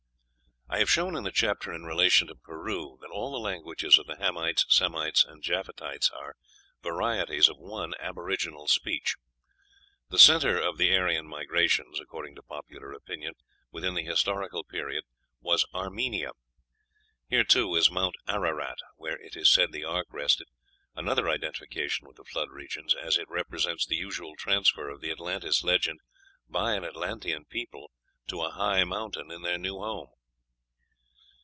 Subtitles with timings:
[0.73, 4.07] I have shown in the chapter in relation to Peru that all the languages of
[4.07, 6.37] the Hamites, Semites, and Japhethites are
[6.81, 9.17] varieties of one aboriginal speech.
[10.07, 13.33] The centre of the Aryan migrations (according to popular opinion)
[13.69, 15.03] within the Historical Period
[15.41, 16.31] was Armenia.
[17.27, 20.47] Here too is Mount Ararat, where it is said the ark rested
[20.95, 25.65] another identification with the Flood regions, as it represents the usual transfer of the Atlantis
[25.65, 25.99] legend
[26.47, 27.91] by an Atlantean people
[28.27, 30.07] to a high mountain in their new home.